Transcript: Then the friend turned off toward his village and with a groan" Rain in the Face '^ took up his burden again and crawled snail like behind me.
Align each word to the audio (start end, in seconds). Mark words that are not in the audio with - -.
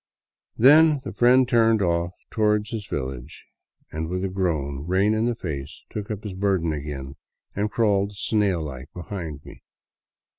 Then 0.57 0.97
the 1.03 1.13
friend 1.13 1.47
turned 1.47 1.79
off 1.83 2.15
toward 2.31 2.65
his 2.67 2.87
village 2.87 3.45
and 3.91 4.09
with 4.09 4.23
a 4.23 4.29
groan" 4.29 4.83
Rain 4.87 5.13
in 5.13 5.25
the 5.27 5.35
Face 5.35 5.83
'^ 5.91 5.93
took 5.93 6.09
up 6.09 6.23
his 6.23 6.33
burden 6.33 6.73
again 6.73 7.17
and 7.55 7.69
crawled 7.69 8.15
snail 8.15 8.63
like 8.63 8.91
behind 8.95 9.45
me. 9.45 9.61